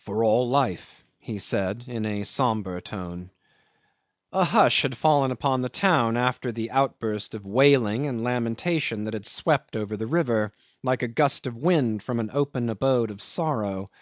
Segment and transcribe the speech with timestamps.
[0.00, 3.30] "For all life," he said, in a sombre tone.
[4.32, 9.14] 'A hush had fallen upon the town after the outburst of wailing and lamentation that
[9.14, 10.52] had swept over the river,
[10.82, 13.92] like a gust of wind from the opened abode of sorrow.